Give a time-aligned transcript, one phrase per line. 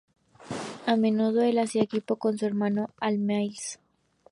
[0.87, 3.77] A menudo el hacía equipo con su hermano Al Mills.